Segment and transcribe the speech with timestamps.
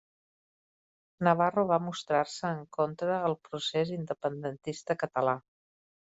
[1.27, 5.37] Navarro va mostrar-se en contra el procés independentista català.